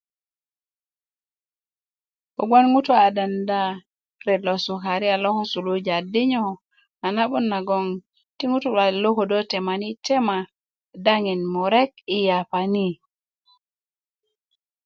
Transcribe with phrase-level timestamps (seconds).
[2.35, 3.61] kobgoŋ ŋutu a denda
[4.25, 6.45] ret lo sukaria lo suluja dinyo
[7.05, 7.85] a na'but nagon
[8.37, 10.37] ti ŋutu luwalet lo kodo temani tema
[11.05, 12.87] daŋin murek i yapa ni